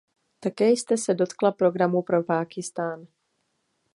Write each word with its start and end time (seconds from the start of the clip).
Také 0.39 0.69
jste 0.71 0.97
se 0.97 1.13
dotkla 1.13 1.51
programu 1.51 2.01
pro 2.01 2.23
Pákistán. 2.23 3.07